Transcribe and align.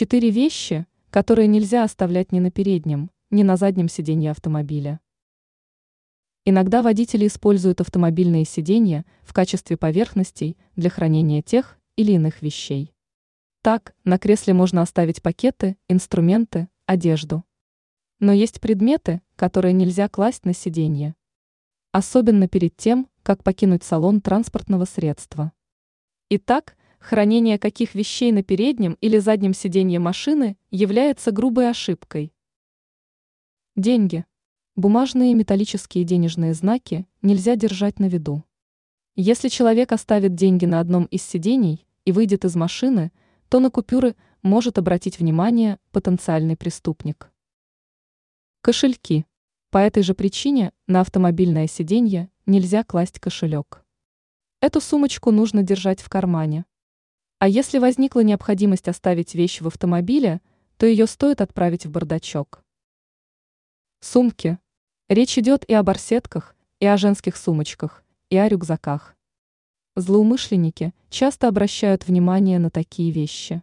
Четыре 0.00 0.30
вещи, 0.30 0.86
которые 1.10 1.48
нельзя 1.48 1.82
оставлять 1.82 2.30
ни 2.30 2.38
на 2.38 2.52
переднем, 2.52 3.10
ни 3.30 3.42
на 3.42 3.56
заднем 3.56 3.88
сиденье 3.88 4.30
автомобиля. 4.30 5.00
Иногда 6.44 6.82
водители 6.82 7.26
используют 7.26 7.80
автомобильные 7.80 8.44
сиденья 8.44 9.04
в 9.24 9.32
качестве 9.32 9.76
поверхностей 9.76 10.56
для 10.76 10.88
хранения 10.88 11.42
тех 11.42 11.80
или 11.96 12.12
иных 12.12 12.42
вещей. 12.42 12.94
Так, 13.62 13.92
на 14.04 14.20
кресле 14.20 14.54
можно 14.54 14.82
оставить 14.82 15.20
пакеты, 15.20 15.76
инструменты, 15.88 16.68
одежду. 16.86 17.42
Но 18.20 18.32
есть 18.32 18.60
предметы, 18.60 19.20
которые 19.34 19.72
нельзя 19.72 20.08
класть 20.08 20.44
на 20.44 20.54
сиденье. 20.54 21.16
Особенно 21.90 22.46
перед 22.46 22.76
тем, 22.76 23.08
как 23.24 23.42
покинуть 23.42 23.82
салон 23.82 24.20
транспортного 24.20 24.84
средства. 24.84 25.50
Итак, 26.30 26.76
хранение 26.98 27.58
каких 27.58 27.94
вещей 27.94 28.32
на 28.32 28.42
переднем 28.42 28.96
или 29.00 29.18
заднем 29.18 29.54
сиденье 29.54 29.98
машины 29.98 30.56
является 30.70 31.30
грубой 31.30 31.70
ошибкой. 31.70 32.32
Деньги. 33.76 34.24
Бумажные 34.76 35.32
и 35.32 35.34
металлические 35.34 36.04
денежные 36.04 36.54
знаки 36.54 37.06
нельзя 37.22 37.56
держать 37.56 37.98
на 37.98 38.06
виду. 38.06 38.44
Если 39.14 39.48
человек 39.48 39.92
оставит 39.92 40.34
деньги 40.34 40.64
на 40.64 40.80
одном 40.80 41.04
из 41.06 41.22
сидений 41.22 41.86
и 42.04 42.12
выйдет 42.12 42.44
из 42.44 42.54
машины, 42.54 43.10
то 43.48 43.58
на 43.58 43.70
купюры 43.70 44.14
может 44.42 44.78
обратить 44.78 45.18
внимание 45.18 45.78
потенциальный 45.90 46.56
преступник. 46.56 47.32
Кошельки. 48.60 49.26
По 49.70 49.78
этой 49.78 50.02
же 50.02 50.14
причине 50.14 50.72
на 50.86 51.00
автомобильное 51.00 51.66
сиденье 51.66 52.30
нельзя 52.46 52.84
класть 52.84 53.20
кошелек. 53.20 53.84
Эту 54.60 54.80
сумочку 54.80 55.30
нужно 55.30 55.62
держать 55.62 56.00
в 56.00 56.08
кармане. 56.08 56.64
А 57.40 57.46
если 57.46 57.78
возникла 57.78 58.20
необходимость 58.20 58.88
оставить 58.88 59.34
вещь 59.34 59.60
в 59.60 59.68
автомобиле, 59.68 60.40
то 60.76 60.86
ее 60.86 61.06
стоит 61.06 61.40
отправить 61.40 61.86
в 61.86 61.90
бардачок. 61.90 62.64
Сумки. 64.00 64.58
Речь 65.08 65.38
идет 65.38 65.64
и 65.68 65.72
о 65.74 65.84
барсетках, 65.84 66.56
и 66.80 66.86
о 66.86 66.96
женских 66.96 67.36
сумочках, 67.36 68.04
и 68.28 68.36
о 68.36 68.48
рюкзаках. 68.48 69.16
Злоумышленники 69.94 70.92
часто 71.10 71.48
обращают 71.48 72.06
внимание 72.06 72.58
на 72.58 72.70
такие 72.70 73.12
вещи. 73.12 73.62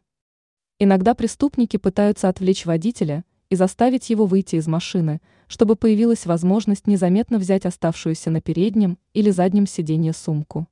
Иногда 0.80 1.14
преступники 1.14 1.78
пытаются 1.78 2.30
отвлечь 2.30 2.66
водителя 2.66 3.26
и 3.50 3.56
заставить 3.56 4.10
его 4.10 4.26
выйти 4.26 4.56
из 4.56 4.68
машины, 4.68 5.22
чтобы 5.48 5.76
появилась 5.76 6.26
возможность 6.26 6.88
незаметно 6.88 7.40
взять 7.40 7.66
оставшуюся 7.66 8.32
на 8.32 8.40
переднем 8.40 8.98
или 9.14 9.32
заднем 9.32 9.68
сиденье 9.68 10.14
сумку. 10.14 10.68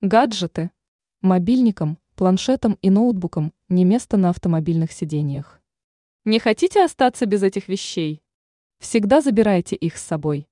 Гаджеты. 0.00 0.70
Мобильникам, 1.24 1.96
планшетам 2.16 2.76
и 2.82 2.90
ноутбукам 2.90 3.54
не 3.70 3.86
место 3.86 4.18
на 4.18 4.28
автомобильных 4.28 4.92
сиденьях. 4.92 5.62
Не 6.26 6.38
хотите 6.38 6.84
остаться 6.84 7.24
без 7.24 7.42
этих 7.42 7.66
вещей? 7.66 8.22
Всегда 8.78 9.22
забирайте 9.22 9.74
их 9.74 9.96
с 9.96 10.04
собой. 10.04 10.46